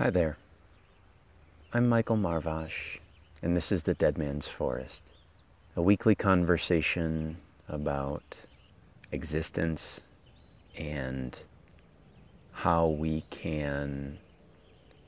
[0.00, 0.38] Hi there.
[1.74, 2.98] I'm Michael Marvash,
[3.42, 5.02] and this is The Dead Man's Forest,
[5.76, 7.36] a weekly conversation
[7.68, 8.22] about
[9.12, 10.00] existence
[10.74, 11.36] and
[12.50, 14.16] how we can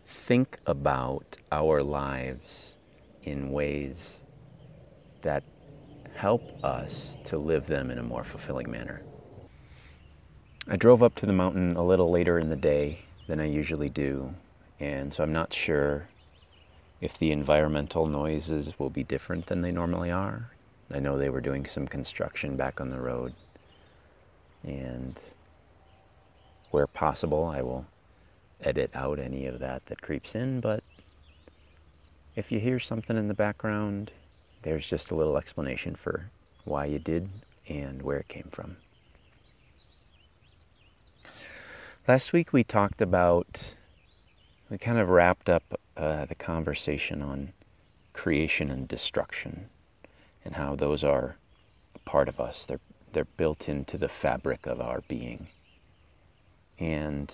[0.04, 2.72] think about our lives
[3.24, 4.18] in ways
[5.22, 5.42] that
[6.16, 9.00] help us to live them in a more fulfilling manner.
[10.68, 13.88] I drove up to the mountain a little later in the day than I usually
[13.88, 14.34] do,
[14.82, 16.08] and so I'm not sure
[17.00, 20.50] if the environmental noises will be different than they normally are.
[20.92, 23.32] I know they were doing some construction back on the road,
[24.64, 25.18] and
[26.72, 27.86] where possible, I will
[28.60, 30.82] edit out any of that that creeps in, but
[32.34, 34.10] if you hear something in the background,
[34.62, 36.28] there's just a little explanation for
[36.64, 37.28] why you did
[37.68, 38.76] and where it came from.
[42.08, 43.76] Last week we talked about,
[44.72, 47.52] we kind of wrapped up uh, the conversation on
[48.14, 49.68] creation and destruction
[50.46, 51.36] and how those are
[52.06, 52.64] part of us.
[52.64, 52.80] They're,
[53.12, 55.48] they're built into the fabric of our being.
[56.78, 57.30] And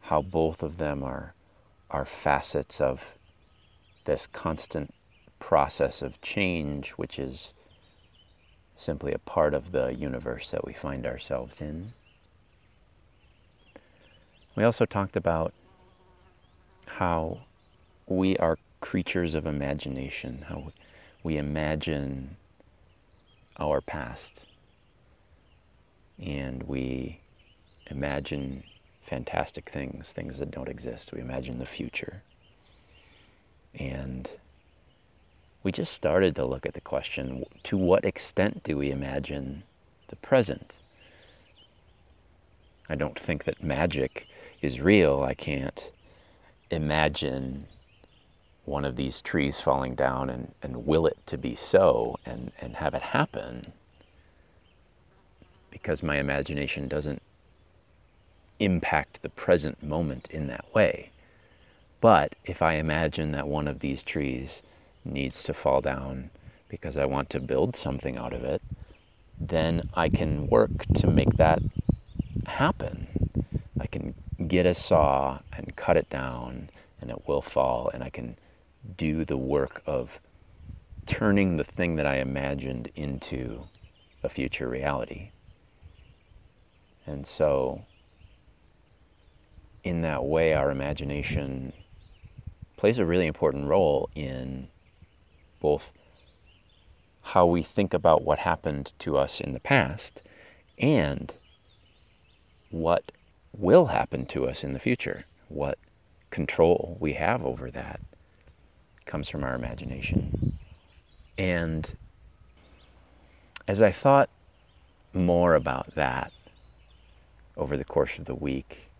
[0.00, 1.32] how both of them are,
[1.92, 3.16] are facets of
[4.04, 4.92] this constant
[5.38, 7.52] process of change, which is
[8.76, 11.92] simply a part of the universe that we find ourselves in.
[14.56, 15.54] We also talked about
[16.88, 17.40] how
[18.06, 20.72] we are creatures of imagination, how
[21.22, 22.36] we imagine
[23.58, 24.40] our past
[26.18, 27.20] and we
[27.86, 28.62] imagine
[29.02, 31.12] fantastic things, things that don't exist.
[31.12, 32.22] We imagine the future.
[33.74, 34.28] And
[35.62, 39.62] we just started to look at the question to what extent do we imagine
[40.08, 40.74] the present?
[42.88, 44.26] I don't think that magic
[44.60, 45.22] is real.
[45.22, 45.90] I can't
[46.70, 47.66] imagine
[48.64, 52.76] one of these trees falling down and, and will it to be so and, and
[52.76, 53.72] have it happen
[55.70, 57.22] because my imagination doesn't
[58.60, 61.10] impact the present moment in that way.
[62.00, 64.62] But if I imagine that one of these trees
[65.04, 66.30] needs to fall down
[66.68, 68.62] because I want to build something out of it,
[69.40, 71.62] then I can work to make that
[72.46, 73.06] happen.
[74.48, 76.70] Get a saw and cut it down
[77.00, 78.36] and it will fall and I can
[78.96, 80.20] do the work of
[81.06, 83.68] turning the thing that I imagined into
[84.22, 85.30] a future reality.
[87.06, 87.84] And so,
[89.84, 91.72] in that way, our imagination
[92.76, 94.68] plays a really important role in
[95.60, 95.92] both
[97.22, 100.22] how we think about what happened to us in the past
[100.78, 101.32] and
[102.70, 103.12] what
[103.52, 105.78] will happen to us in the future, what
[106.30, 108.00] control we have over that
[109.06, 110.58] comes from our imagination.
[111.36, 111.90] And
[113.66, 114.28] as I thought
[115.12, 116.32] more about that
[117.56, 118.90] over the course of the week,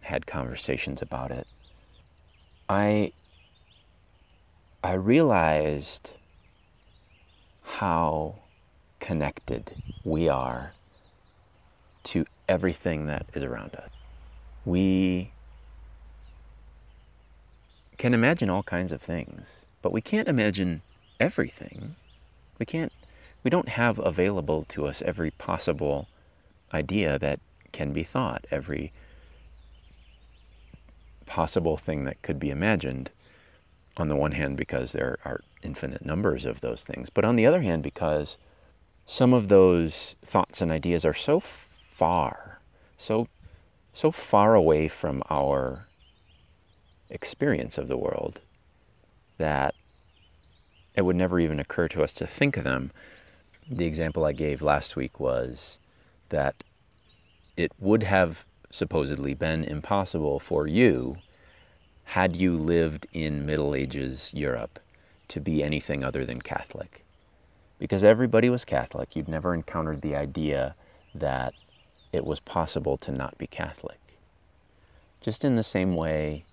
[0.00, 1.46] had conversations about it,
[2.68, 3.12] I
[4.82, 6.12] I realized
[7.62, 8.36] how
[8.98, 10.72] connected we are
[12.04, 13.90] to everything that is around us.
[14.64, 15.32] We
[17.96, 19.46] can imagine all kinds of things,
[19.82, 20.82] but we can't imagine
[21.18, 21.96] everything.
[22.58, 22.92] We can't
[23.42, 26.08] we don't have available to us every possible
[26.74, 27.40] idea that
[27.72, 28.92] can be thought, every
[31.26, 33.10] possible thing that could be imagined.
[33.96, 37.44] On the one hand, because there are infinite numbers of those things, but on the
[37.44, 38.38] other hand, because
[39.04, 41.40] some of those thoughts and ideas are so
[42.00, 42.58] far,
[42.96, 43.28] so
[43.92, 45.86] so far away from our
[47.10, 48.40] experience of the world
[49.36, 49.74] that
[50.94, 52.90] it would never even occur to us to think of them.
[53.70, 55.76] The example I gave last week was
[56.30, 56.54] that
[57.58, 61.18] it would have supposedly been impossible for you,
[62.04, 64.78] had you lived in Middle Ages Europe,
[65.28, 67.04] to be anything other than Catholic.
[67.78, 70.74] Because everybody was Catholic, you'd never encountered the idea
[71.14, 71.52] that
[72.12, 73.98] it was possible to not be Catholic.
[75.20, 76.44] Just in the same way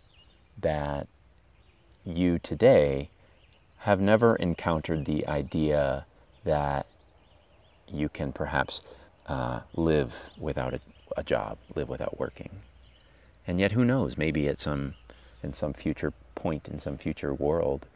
[0.59, 1.07] that
[2.03, 3.09] you today
[3.79, 6.05] have never encountered the idea
[6.43, 6.85] that
[7.87, 8.81] you can perhaps
[9.27, 10.79] uh, live without a,
[11.15, 12.49] a, job, live without working.
[13.45, 14.17] And yet, who knows?
[14.17, 14.95] Maybe at some,
[15.43, 17.87] in some future point, in some future world,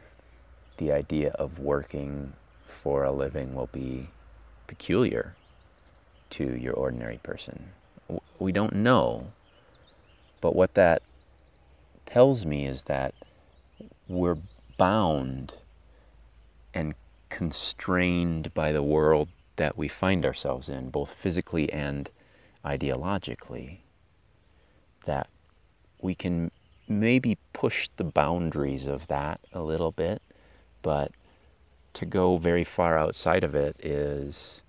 [0.77, 2.33] the idea of working
[2.67, 4.09] for a living will be
[4.67, 5.35] peculiar
[6.31, 7.69] to your ordinary person.
[8.39, 9.27] We don't know,
[10.41, 11.01] but what that
[12.05, 13.13] tells me is that
[14.07, 14.37] we're
[14.77, 15.53] bound
[16.73, 16.93] and
[17.29, 22.09] constrained by the world that we find ourselves in, both physically and
[22.65, 23.77] ideologically,
[25.05, 25.27] that
[26.01, 26.51] we can
[26.87, 30.21] maybe push the boundaries of that a little bit,
[30.81, 31.11] but
[31.93, 34.61] to go very far outside of it is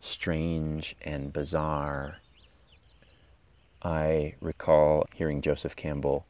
[0.00, 2.18] strange and bizarre.
[3.82, 6.26] I recall hearing Joseph Campbell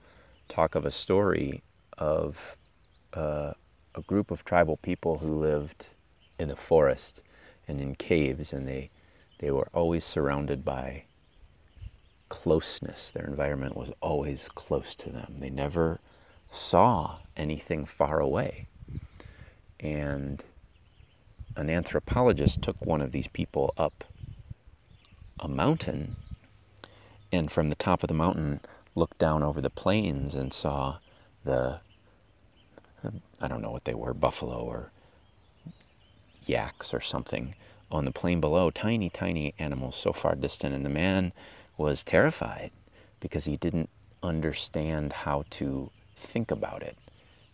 [0.48, 1.62] talk of a story
[1.98, 2.56] of
[3.14, 3.52] uh,
[3.94, 5.86] a group of tribal people who lived
[6.38, 7.22] in the forest
[7.66, 8.90] and in caves, and they,
[9.38, 11.04] they were always surrounded by
[12.28, 13.10] closeness.
[13.10, 15.36] Their environment was always close to them.
[15.38, 16.00] They never
[16.50, 18.66] saw anything far away.
[19.80, 20.42] And
[21.56, 24.04] an anthropologist took one of these people up
[25.40, 26.16] a mountain
[27.32, 28.60] and from the top of the mountain
[28.94, 30.98] looked down over the plains and saw
[31.44, 31.80] the
[33.40, 34.90] I don't know what they were, buffalo or
[36.44, 37.54] yaks or something
[37.90, 40.74] on the plain below, tiny, tiny animals so far distant.
[40.74, 41.32] And the man
[41.76, 42.70] was terrified
[43.20, 43.90] because he didn't
[44.22, 46.96] understand how to think about it.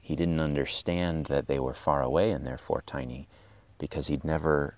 [0.00, 3.28] He didn't understand that they were far away and therefore tiny
[3.82, 4.76] because he'd never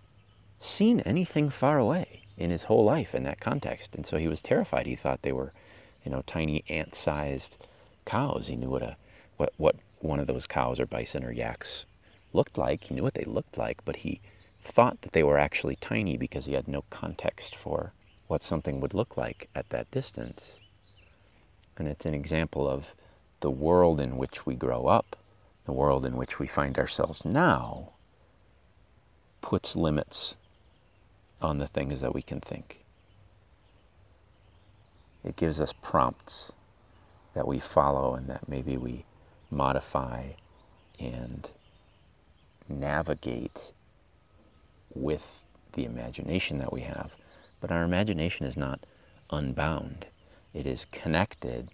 [0.60, 3.94] seen anything far away in his whole life in that context.
[3.94, 4.86] And so he was terrified.
[4.86, 5.52] He thought they were,
[6.06, 7.58] you know, tiny ant-sized
[8.06, 8.46] cows.
[8.46, 8.96] He knew what a
[9.36, 11.84] what what one of those cows or bison or yaks
[12.32, 12.84] looked like.
[12.84, 14.22] He knew what they looked like, but he
[14.62, 17.92] thought that they were actually tiny because he had no context for
[18.28, 20.52] what something would look like at that distance.
[21.76, 22.94] And it's an example of
[23.40, 25.14] the world in which we grow up,
[25.66, 27.90] the world in which we find ourselves now,
[29.44, 30.36] puts limits
[31.42, 32.82] on the things that we can think.
[35.22, 36.50] It gives us prompts
[37.34, 39.04] that we follow and that maybe we
[39.50, 40.28] modify
[40.98, 41.46] and
[42.70, 43.72] navigate
[44.94, 45.22] with
[45.74, 47.10] the imagination that we have.
[47.60, 48.80] But our imagination is not
[49.30, 50.06] unbound,
[50.54, 51.68] it is connected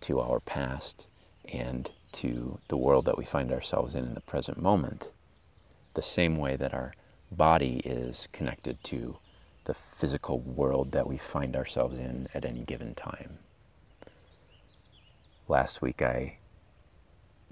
[0.00, 1.06] to our past
[1.44, 5.06] and to the world that we find ourselves in in the present moment,
[5.94, 6.92] the same way that our
[7.34, 9.18] body is connected to
[9.64, 13.38] the physical world that we find ourselves in at any given time.
[15.48, 16.38] Last week I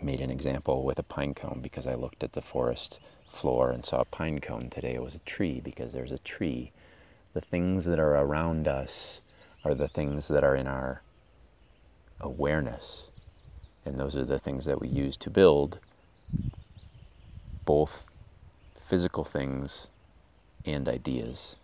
[0.03, 3.85] made an example with a pine cone because I looked at the forest floor and
[3.85, 4.71] saw a pine cone.
[4.71, 6.73] Today it was a tree because there's a tree.
[7.35, 9.23] The things that are around us
[9.65, 11.03] are the things that are in our
[12.21, 13.11] awareness.
[13.85, 15.81] And those are the things that we use to build
[17.65, 18.07] both
[18.93, 19.87] physical things
[20.67, 21.57] and ideas.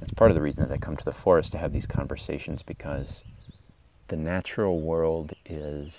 [0.00, 2.62] That's part of the reason that I come to the forest to have these conversations
[2.62, 3.20] because
[4.08, 5.92] the natural world is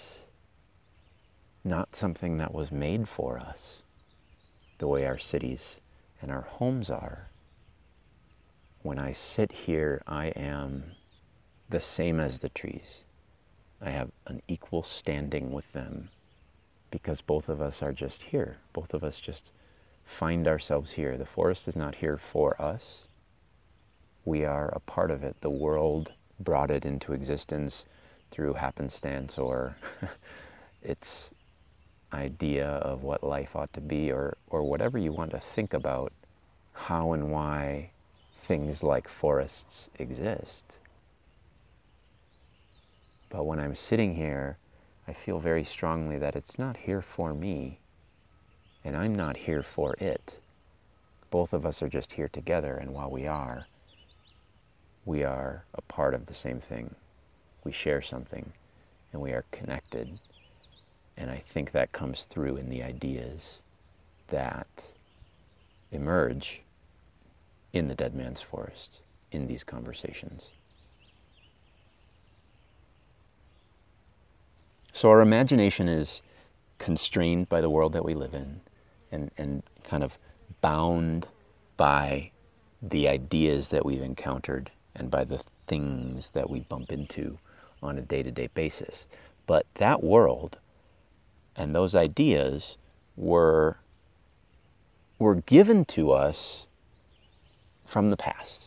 [1.63, 3.83] not something that was made for us
[4.79, 5.79] the way our cities
[6.19, 7.27] and our homes are.
[8.81, 10.93] When I sit here, I am
[11.69, 13.01] the same as the trees.
[13.79, 16.09] I have an equal standing with them
[16.89, 18.57] because both of us are just here.
[18.73, 19.51] Both of us just
[20.05, 21.17] find ourselves here.
[21.17, 23.03] The forest is not here for us.
[24.23, 25.35] We are a part of it.
[25.41, 27.85] The world brought it into existence
[28.31, 29.75] through happenstance or
[30.81, 31.31] its
[32.13, 36.13] idea of what life ought to be or, or whatever you want to think about
[36.73, 37.89] how and why
[38.43, 40.63] things like forests exist.
[43.29, 44.57] But when I'm sitting here,
[45.07, 47.79] I feel very strongly that it's not here for me,
[48.85, 50.35] and I'm not here for it.
[51.29, 53.67] Both of us are just here together, and while we are,
[55.03, 56.95] we are a part of the same thing.
[57.65, 58.53] We share something,
[59.11, 60.17] and we are connected
[61.17, 63.59] and I think that comes through in the ideas
[64.27, 64.67] that
[65.91, 66.61] emerge
[67.73, 68.99] in the dead man's forest,
[69.31, 70.49] in these conversations.
[74.93, 76.21] So our imagination is
[76.77, 78.61] constrained by the world that we live in
[79.15, 80.17] and, and kind of
[80.61, 81.27] bound
[81.77, 82.29] by
[82.81, 87.37] the ideas that we've encountered and by the things that we bump into
[87.81, 89.07] on a day to day basis.
[89.47, 90.57] But that world
[91.55, 92.77] and those ideas
[93.15, 93.77] were,
[95.17, 96.67] were given to us
[97.85, 98.65] from the past.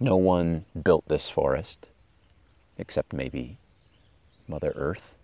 [0.00, 1.88] No one built this forest,
[2.78, 3.58] except maybe
[4.48, 5.18] Mother Earth,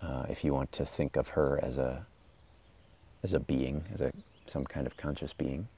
[0.00, 2.06] uh, if you want to think of her as a,
[3.22, 4.12] as a being, as a,
[4.46, 5.68] some kind of conscious being.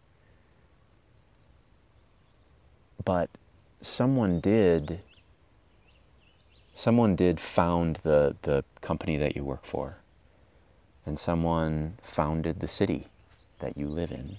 [3.05, 3.31] But
[3.83, 5.01] someone did
[6.75, 9.99] someone did found the, the company that you work for,
[11.05, 13.07] and someone founded the city
[13.59, 14.39] that you live in,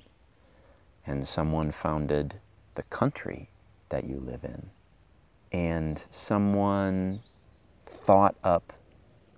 [1.05, 2.33] and someone founded
[2.73, 3.47] the country
[3.89, 4.69] that you live in,
[5.51, 7.21] and someone
[7.85, 8.73] thought up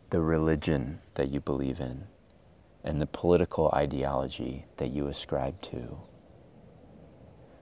[0.10, 2.06] the religion that you believe in
[2.84, 5.98] and the political ideology that you ascribe to.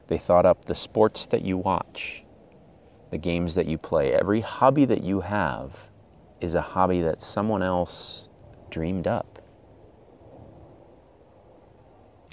[0.07, 2.23] They thought up the sports that you watch,
[3.11, 4.13] the games that you play.
[4.13, 5.71] Every hobby that you have
[6.41, 8.27] is a hobby that someone else
[8.69, 9.41] dreamed up.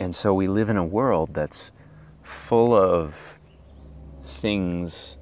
[0.01, 1.73] And so we live in a world that's
[2.23, 3.39] full of
[4.25, 5.19] things,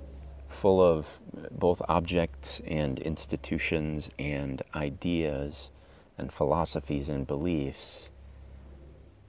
[0.49, 1.07] full of
[1.53, 5.71] both objects and institutions and ideas
[6.19, 8.09] and philosophies and beliefs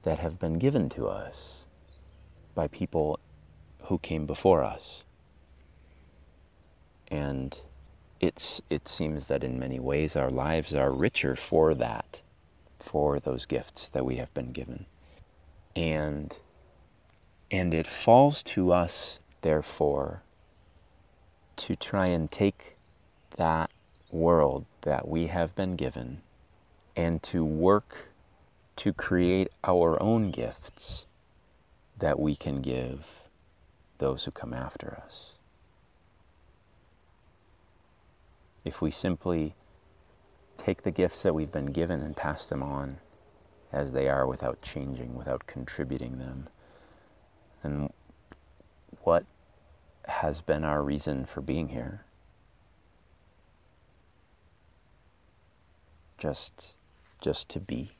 [0.04, 1.66] that have been given to us
[2.56, 3.20] by people
[3.84, 5.04] who came before us.
[7.10, 7.58] And
[8.20, 12.22] it's, it seems that in many ways our lives are richer for that,
[12.80, 14.86] for those gifts that we have been given.
[15.76, 16.36] And,
[17.52, 20.24] and it falls to us, therefore,
[21.58, 22.78] to try and take
[23.36, 23.70] that
[24.12, 26.22] world that we have been given
[26.98, 28.10] and to work
[28.76, 31.06] to create our own gifts
[32.00, 33.06] that we can give
[34.00, 35.34] those who come after us.
[38.66, 39.54] If we simply
[40.58, 42.98] take the gifts that we've been given and pass them on
[43.72, 46.50] as they are without changing, without contributing them,
[47.62, 47.92] then
[49.04, 49.24] what
[50.06, 52.02] has been our reason for being here?
[56.18, 56.74] Just
[57.22, 57.92] just to be,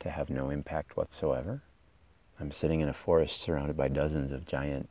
[0.00, 1.62] to have no impact whatsoever.
[2.38, 4.88] I'm sitting in a forest surrounded by dozens of giant,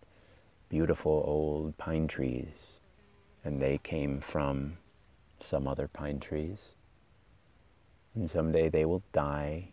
[0.69, 2.47] beautiful old pine trees,
[3.43, 4.77] and they came from
[5.39, 6.57] some other pine trees.
[8.15, 9.69] And someday they will die,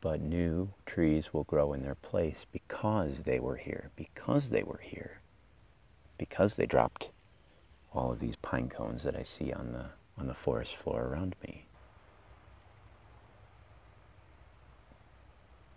[0.00, 4.80] but new trees will grow in their place because they were here, because they were
[4.82, 5.20] here,
[6.18, 7.10] because they dropped
[7.92, 9.86] all of these pine cones that I see on the,
[10.18, 11.66] on the forest floor around me.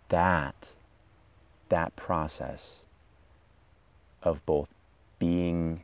[0.09, 0.67] That,
[1.69, 2.73] that process
[4.21, 4.69] of both
[5.19, 5.83] being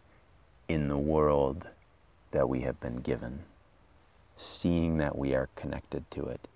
[0.67, 1.67] in the world
[2.31, 3.39] that we have been given,
[4.37, 6.47] seeing that we are connected to it,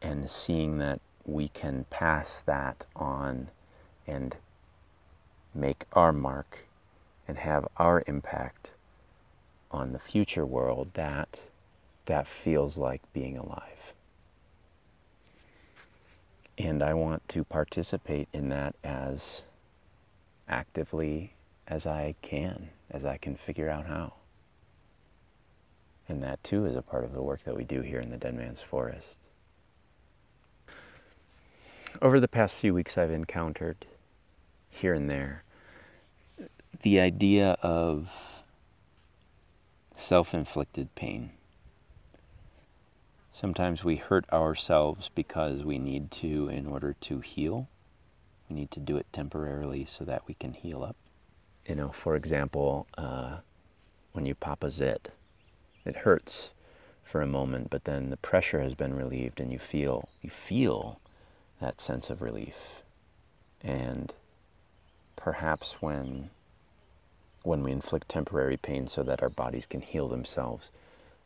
[0.00, 3.48] and seeing that we can pass that on
[4.06, 4.36] and
[5.54, 6.66] make our mark
[7.26, 8.70] and have our impact
[9.70, 11.40] on the future world that
[12.06, 13.93] that feels like being alive.
[16.58, 19.42] And I want to participate in that as
[20.48, 21.34] actively
[21.66, 24.14] as I can, as I can figure out how.
[26.08, 28.16] And that too is a part of the work that we do here in the
[28.16, 29.16] Dead Man's Forest.
[32.02, 33.86] Over the past few weeks, I've encountered
[34.68, 35.44] here and there
[36.82, 38.42] the idea of
[39.96, 41.30] self inflicted pain.
[43.34, 47.68] Sometimes we hurt ourselves because we need to in order to heal.
[48.48, 50.94] We need to do it temporarily so that we can heal up.
[51.66, 53.38] You know, for example, uh,
[54.12, 55.10] when you pop a zit,
[55.84, 56.52] it hurts
[57.02, 61.00] for a moment, but then the pressure has been relieved and you feel you feel
[61.60, 62.84] that sense of relief.
[63.60, 64.14] And
[65.16, 66.30] perhaps when
[67.42, 70.70] when we inflict temporary pain so that our bodies can heal themselves,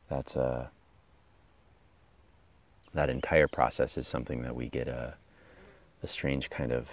[0.09, 0.71] that's a
[2.95, 5.15] that entire process is something that we get a,
[6.03, 6.89] a strange kind of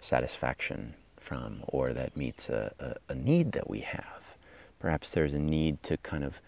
[0.00, 4.36] satisfaction from, or that meets a, a, a need that we have.
[4.78, 6.40] Perhaps there's a need to kind of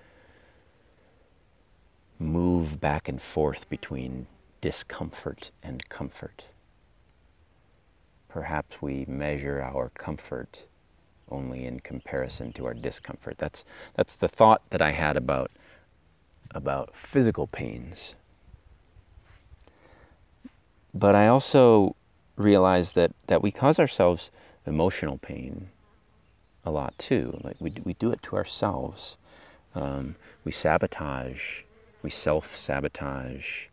[2.19, 4.26] move back and forth between
[4.61, 6.45] discomfort and comfort.
[8.28, 10.62] Perhaps we measure our comfort
[11.31, 13.37] only in comparison to our discomfort.
[13.38, 13.64] That's,
[13.95, 15.50] that's the thought that I had about
[16.54, 18.14] about physical pains.
[20.94, 21.97] But I also
[22.37, 24.30] realize that, that we cause ourselves
[24.66, 25.68] emotional pain
[26.64, 27.40] a lot too.
[27.42, 29.16] Like we, we do it to ourselves.
[29.75, 31.62] Um, we sabotage,
[32.02, 33.66] we self sabotage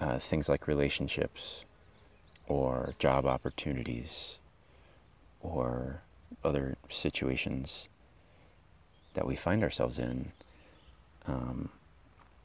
[0.00, 1.64] uh, things like relationships
[2.48, 4.38] or job opportunities
[5.40, 6.02] or
[6.44, 7.88] other situations
[9.14, 10.32] that we find ourselves in
[11.26, 11.70] um,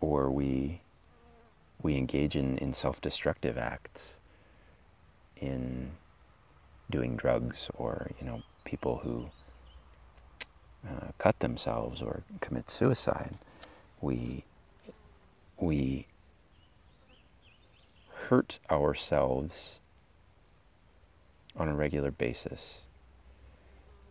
[0.01, 0.81] or we
[1.81, 4.03] we engage in, in self-destructive acts
[5.37, 5.91] in
[6.91, 9.29] doing drugs or you know people who
[10.87, 13.35] uh, cut themselves or commit suicide.
[14.01, 14.43] We,
[15.59, 16.07] we
[18.29, 19.79] hurt ourselves
[21.55, 22.79] on a regular basis.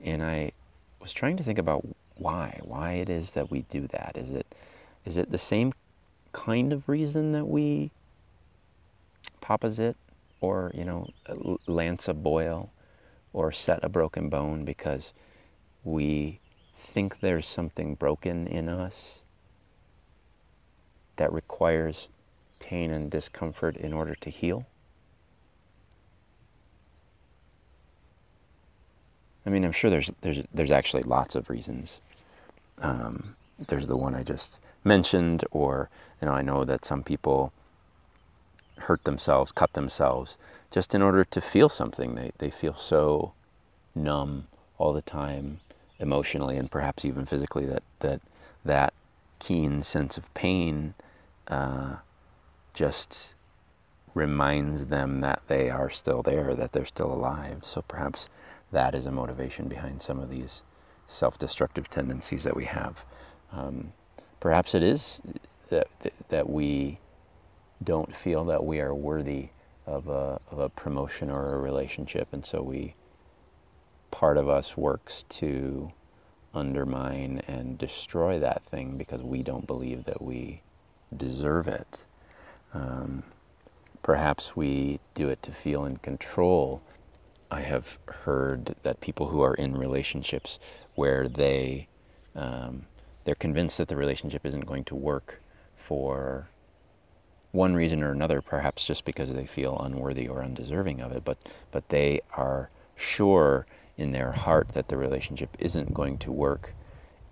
[0.03, 0.53] And I
[1.01, 1.85] was trying to think about
[2.17, 4.17] why, why it is that we do that.
[4.17, 4.47] Is it,
[5.05, 5.73] is it the same
[6.33, 7.91] kind of reason that we
[9.41, 9.97] pop a zit
[10.41, 11.09] or, you know,
[11.67, 12.71] lance a boil
[13.33, 15.13] or set a broken bone because
[15.85, 16.41] we
[16.79, 19.21] think there's something broken in us
[21.17, 22.09] that requires
[22.59, 24.67] pain and discomfort in order to heal?
[29.45, 32.01] I mean, I'm sure there's there's there's actually lots of reasons.
[32.79, 33.35] Um,
[33.69, 35.91] there's the one I just mentioned, or
[36.21, 37.53] you know, I know that some people
[38.79, 40.37] hurt themselves, cut themselves,
[40.71, 42.15] just in order to feel something.
[42.15, 43.33] They they feel so
[43.95, 44.47] numb
[44.79, 45.61] all the time,
[45.99, 48.21] emotionally and perhaps even physically, that that
[48.65, 48.93] that
[49.39, 50.95] keen sense of pain
[51.49, 51.97] uh,
[52.75, 53.29] just
[54.15, 57.63] reminds them that they are still there, that they're still alive.
[57.65, 58.29] So perhaps
[58.73, 60.63] that is a motivation behind some of these
[61.07, 63.05] self-destructive tendencies that we have.
[63.53, 63.93] Um,
[64.41, 65.21] perhaps it is
[65.71, 65.89] that
[66.29, 66.99] that we
[67.83, 69.49] don't feel that we are worthy
[69.87, 72.95] of a, of a promotion or a relationship, and so we
[74.11, 75.91] part of us works to
[76.55, 80.61] undermine and destroy that thing because we don't believe that we
[81.17, 82.01] deserve it.
[82.75, 83.23] Um,
[84.03, 86.83] perhaps we do it to feel in control
[87.51, 90.61] I have heard that people who are in relationships
[90.95, 91.89] where they
[92.37, 92.87] um,
[93.25, 95.41] they're convinced that the relationship isn't going to work
[95.77, 96.49] for
[97.53, 101.39] one reason or another, perhaps just because they feel unworthy or undeserving of it, but
[101.73, 106.75] but they are sure in their heart that the relationship isn't going to work,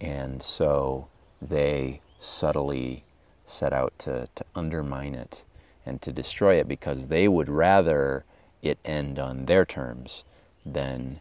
[0.01, 1.09] and so
[1.41, 3.05] they subtly
[3.47, 5.43] set out to, to undermine it
[5.87, 8.25] and to destroy it because they would rather
[8.61, 10.25] it end on their terms
[10.67, 11.21] than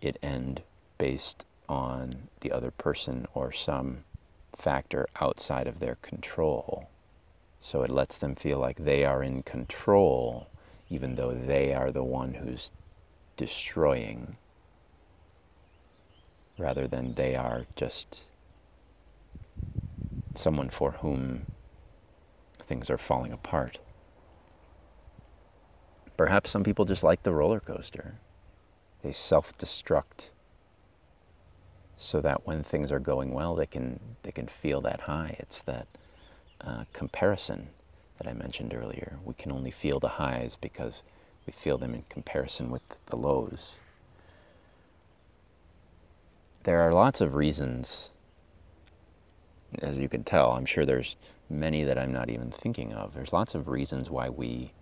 [0.00, 0.62] it end
[0.96, 4.04] based on the other person or some
[4.58, 6.88] factor outside of their control.
[7.60, 10.48] So it lets them feel like they are in control,
[10.90, 12.70] even though they are the one who's
[13.36, 14.36] destroying,
[16.58, 18.24] rather than they are just
[20.34, 21.44] someone for whom
[22.60, 23.78] things are falling apart.
[26.16, 28.14] Perhaps some people just like the roller coaster.
[29.02, 30.30] They self destruct
[31.98, 35.36] so that when things are going well, they can, they can feel that high.
[35.38, 35.86] It's that
[36.60, 37.68] uh, comparison
[38.18, 39.18] that I mentioned earlier.
[39.24, 41.02] We can only feel the highs because
[41.46, 43.74] we feel them in comparison with the lows.
[46.64, 48.10] There are lots of reasons,
[49.80, 50.52] as you can tell.
[50.52, 51.16] I'm sure there's
[51.48, 53.14] many that I'm not even thinking of.
[53.14, 54.72] There's lots of reasons why we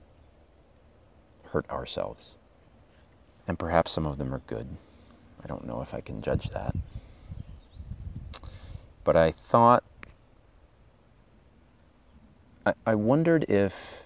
[1.44, 2.32] hurt ourselves.
[3.46, 4.66] And perhaps some of them are good.
[5.42, 6.74] I don't know if I can judge that.
[9.06, 9.84] But I thought,
[12.66, 14.02] I, I wondered if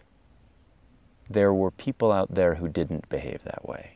[1.31, 3.93] there were people out there who didn't behave that way,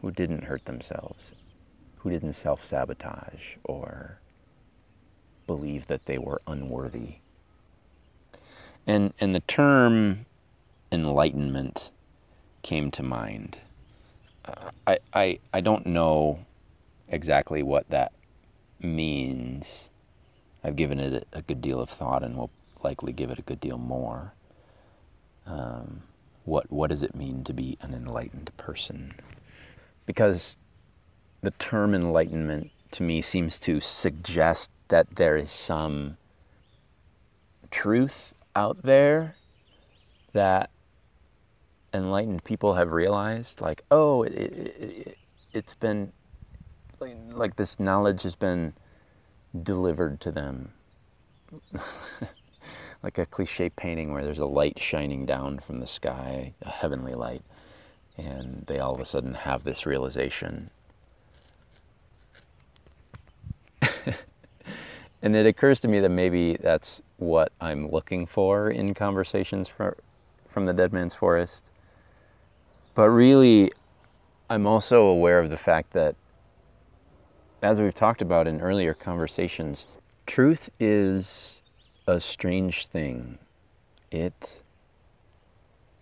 [0.00, 1.30] who didn't hurt themselves,
[1.98, 4.18] who didn't self sabotage or
[5.46, 7.18] believe that they were unworthy.
[8.88, 10.26] And, and the term
[10.90, 11.92] enlightenment
[12.62, 13.58] came to mind.
[14.44, 16.40] Uh, I, I, I don't know
[17.08, 18.10] exactly what that
[18.82, 19.90] means.
[20.62, 22.50] I've given it a good deal of thought and will
[22.82, 24.32] likely give it a good deal more.
[25.46, 26.02] Um,
[26.44, 29.14] what, what does it mean to be an enlightened person?
[30.06, 30.56] Because
[31.42, 36.16] the term enlightenment to me seems to suggest that there is some
[37.70, 39.36] truth out there
[40.32, 40.70] that
[41.94, 45.18] enlightened people have realized, like, oh, it, it,
[45.52, 46.12] it's been,
[47.32, 48.72] like, this knowledge has been
[49.62, 50.72] delivered to them.
[53.02, 57.14] like a cliche painting where there's a light shining down from the sky, a heavenly
[57.14, 57.42] light,
[58.18, 60.70] and they all of a sudden have this realization.
[65.22, 69.94] and it occurs to me that maybe that's what I'm looking for in conversations from
[70.50, 71.70] from the Dead Man's Forest.
[72.94, 73.72] But really,
[74.50, 76.16] I'm also aware of the fact that,
[77.62, 79.86] as we've talked about in earlier conversations,
[80.26, 81.60] truth is
[82.06, 83.38] a strange thing.
[84.10, 84.60] It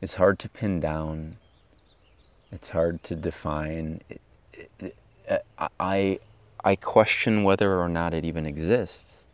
[0.00, 1.36] is hard to pin down.
[2.52, 4.00] It's hard to define.
[5.80, 6.20] I
[6.64, 9.24] I question whether or not it even exists,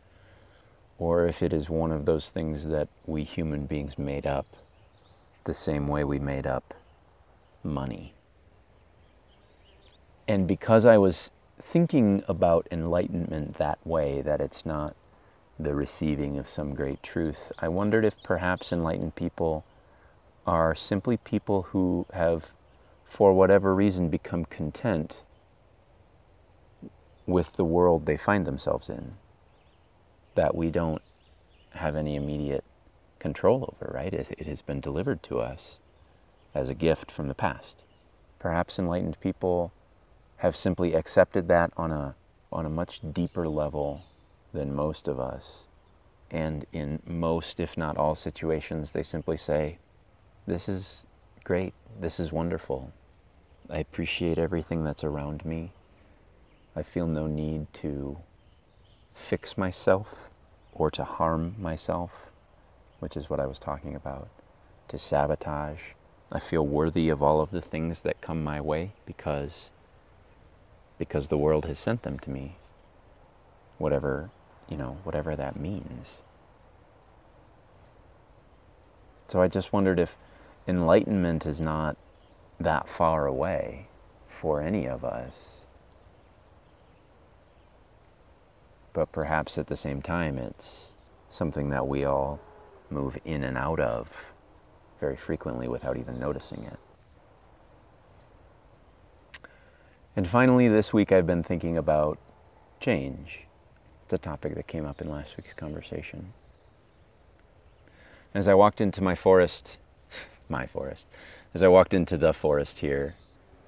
[0.98, 4.46] or if it is one of those things that we human beings made up
[5.44, 6.74] the same way we made up
[7.62, 8.14] money.
[10.26, 14.96] And because I was thinking about enlightenment that way, that it's not
[15.58, 19.64] the receiving of some great truth, I wondered if perhaps enlightened people
[20.46, 22.52] are simply people who have,
[23.04, 25.22] for whatever reason, become content
[27.26, 29.12] with the world they find themselves in,
[30.34, 31.02] that we don't
[31.70, 32.64] have any immediate
[33.18, 34.12] control over, right?
[34.12, 35.78] It, has been delivered to us
[36.54, 37.82] as a gift from the past.
[38.38, 39.72] Perhaps enlightened people
[40.38, 42.14] have simply accepted that on a,
[42.52, 44.02] on a much deeper level
[44.52, 45.64] than most of us.
[46.30, 49.78] And in most, if not all situations, they simply say,
[50.46, 51.04] This is
[51.44, 51.74] great.
[52.00, 52.92] This is wonderful.
[53.70, 55.72] I appreciate everything that's around me.
[56.76, 58.18] I feel no need to
[59.14, 60.30] fix myself
[60.72, 62.32] or to harm myself,
[62.98, 64.28] which is what I was talking about,
[64.88, 65.80] to sabotage.
[66.32, 69.70] I feel worthy of all of the things that come my way because
[70.98, 72.56] because the world has sent them to me.
[73.78, 74.30] Whatever,
[74.68, 76.18] you know, whatever that means.
[79.28, 80.16] So I just wondered if
[80.68, 81.96] enlightenment is not
[82.60, 83.86] that far away
[84.28, 85.64] for any of us.
[88.94, 90.86] but perhaps at the same time it's
[91.28, 92.40] something that we all
[92.88, 94.08] move in and out of
[95.00, 96.78] very frequently without even noticing it.
[100.16, 102.18] And finally, this week I've been thinking about
[102.80, 103.40] change.
[104.04, 106.32] It's a topic that came up in last week's conversation.
[108.32, 109.76] As I walked into my forest,
[110.48, 111.06] my forest,
[111.52, 113.14] as I walked into the forest here,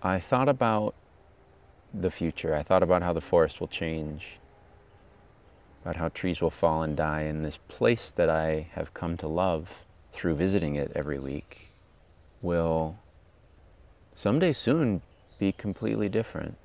[0.03, 0.95] I thought about
[1.93, 2.55] the future.
[2.55, 4.39] I thought about how the forest will change
[5.87, 9.29] about how trees will fall and die, and this place that I have come to
[9.29, 11.71] love through visiting it every week
[12.43, 12.99] will
[14.17, 15.01] someday soon
[15.39, 16.57] be completely different.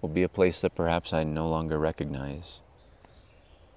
[0.00, 2.60] Will be a place that perhaps I no longer recognize.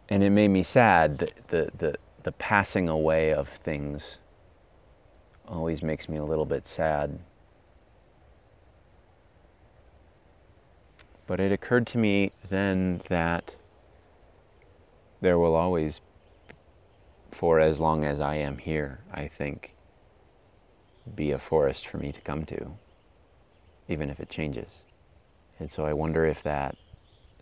[0.09, 4.17] And it made me sad that the, the, the passing away of things
[5.47, 7.17] always makes me a little bit sad.
[11.27, 13.55] But it occurred to me then that
[15.21, 16.01] there will always,
[17.31, 19.73] for as long as I am here, I think,
[21.15, 22.73] be a forest for me to come to,
[23.91, 24.69] even if it changes.
[25.59, 26.75] And so I wonder if that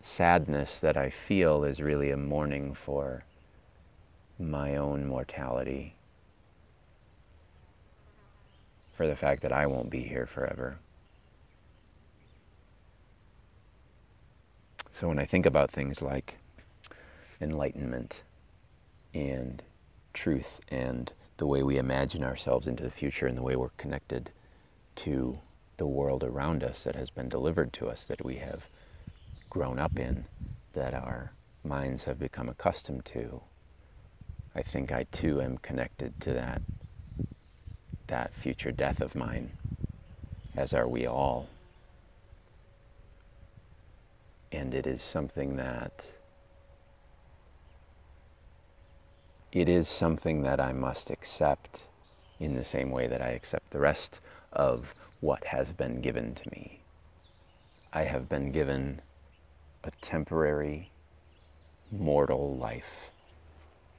[0.02, 3.24] sadness that I feel is really a mourning for
[4.38, 5.94] my own mortality,
[8.92, 10.78] for the fact that I won't be here forever.
[14.90, 16.36] So when I think about things like
[17.40, 18.20] enlightenment
[19.14, 19.62] and
[20.12, 24.30] truth and the way we imagine ourselves into the future and the way we're connected
[24.96, 25.38] to
[25.80, 28.68] the world around us that has been delivered to us, that we have
[29.48, 30.26] grown up in,
[30.74, 31.32] that our
[31.64, 33.40] minds have become accustomed to.
[34.54, 36.60] I think I too am connected to that,
[38.08, 39.52] that future death of mine,
[40.54, 41.48] as are we all.
[44.52, 46.04] And it is something that
[49.50, 51.80] it is something that I must accept
[52.38, 54.20] in the same way that I accept the rest
[54.52, 56.80] of what has been given to me.
[57.92, 59.00] I have been given
[59.84, 60.90] a temporary
[61.90, 63.10] mortal life.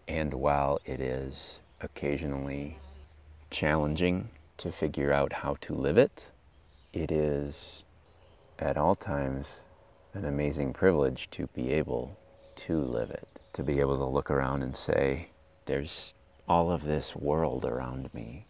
[0.08, 2.78] And while it is occasionally
[3.50, 6.26] challenging to figure out how to live it,
[6.94, 7.84] it is
[8.60, 9.62] at all times
[10.14, 12.18] an amazing privilege to be able
[12.56, 15.30] to live it, to be able to look around and say,
[15.66, 16.14] there's
[16.48, 18.46] all of this world around me,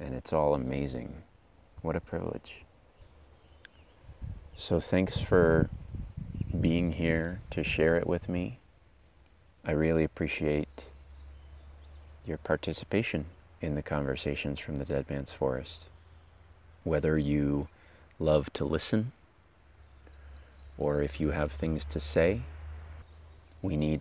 [0.00, 1.22] and it's all amazing.
[1.86, 2.64] What a privilege.
[4.56, 5.70] So, thanks for
[6.60, 8.58] being here to share it with me.
[9.64, 10.86] I really appreciate
[12.26, 13.26] your participation
[13.60, 15.84] in the conversations from the Dead Man's Forest.
[16.82, 17.68] Whether you
[18.18, 19.12] love to listen
[20.78, 22.40] or if you have things to say,
[23.62, 24.00] we need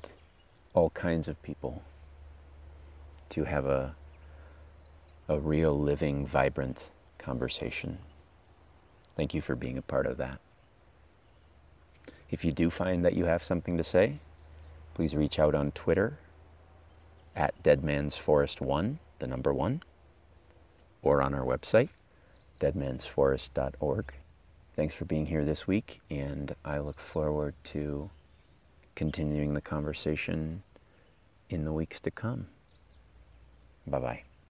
[0.74, 1.84] all kinds of people
[3.30, 3.94] to have a,
[5.30, 6.90] a real, living, vibrant
[7.26, 7.98] conversation.
[9.18, 10.40] Thank you for being a part of that.
[12.30, 14.20] If you do find that you have something to say,
[14.94, 16.20] please reach out on Twitter
[17.36, 19.82] at deadmansforest1, the number one,
[21.02, 21.90] or on our website,
[22.60, 24.14] deadmansforest.org.
[24.76, 28.10] Thanks for being here this week, and I look forward to
[28.96, 30.62] continuing the conversation
[31.50, 32.48] in the weeks to come.
[33.88, 34.35] Bye bye.